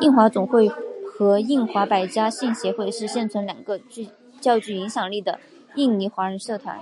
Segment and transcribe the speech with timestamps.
[0.00, 0.66] 印华总会
[1.06, 3.78] 和印华百家姓协会是现存两个
[4.40, 5.38] 较具影响力的
[5.76, 6.80] 印尼华人社团。